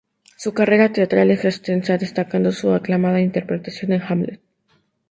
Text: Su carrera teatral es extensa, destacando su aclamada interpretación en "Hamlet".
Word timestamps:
Su 0.35 0.55
carrera 0.55 0.91
teatral 0.91 1.29
es 1.29 1.45
extensa, 1.45 1.95
destacando 1.99 2.51
su 2.51 2.71
aclamada 2.73 3.21
interpretación 3.21 3.91
en 3.91 4.01
"Hamlet". 4.01 4.41